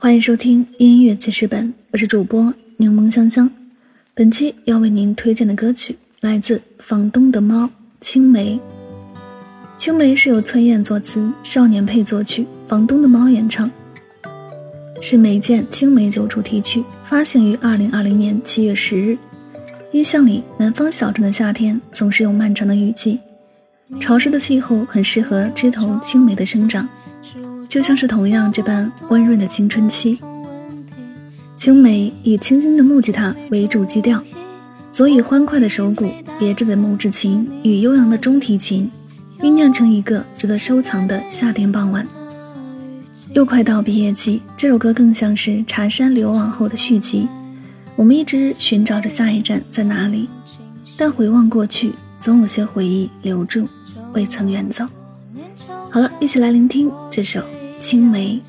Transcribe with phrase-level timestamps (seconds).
[0.00, 3.50] 欢迎收听音乐记事本，我是主播柠檬香香。
[4.14, 7.64] 本期要为您推荐的歌曲来自房东的猫
[8.00, 8.54] 《青梅》。
[9.76, 13.68] 《青梅》是由崔燕作词，少年配作曲，房东的猫演唱，
[15.00, 19.18] 是梅见青梅酒主题曲，发行于二零二零年七月十日。
[19.90, 23.18] 印象里，南方小镇的夏天总是有漫长的雨季，
[24.00, 26.88] 潮湿的气候很适合枝头青梅的生长。
[27.68, 30.18] 就像是同样这般温润的青春期，
[31.54, 34.22] 青梅以清新的木吉他为主基调，
[34.90, 38.90] 左以欢快的手鼓、别致的木质琴与悠扬的中提琴，
[39.40, 42.06] 酝酿成一个值得收藏的夏天傍晚。
[43.34, 47.28] 又快到毕业季，这首歌更像是茶山流亡后的续集。
[47.96, 50.26] 我们一直寻找着下一站在哪里，
[50.96, 53.68] 但回望过去，总有些回忆留住，
[54.14, 54.86] 未曾远走。
[55.90, 57.42] 好了，一起来聆听这首。
[57.78, 58.40] 青梅。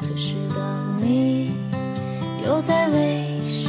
[0.00, 1.52] 此时的你
[2.44, 3.63] 又在为谁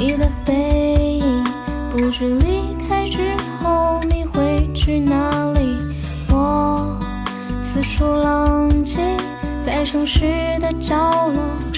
[0.00, 1.44] 你的背影，
[1.92, 5.76] 不知离开之后你会去哪里。
[6.32, 6.98] 我
[7.62, 8.96] 四处浪迹，
[9.62, 11.69] 在城市的角落。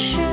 [0.00, 0.29] 是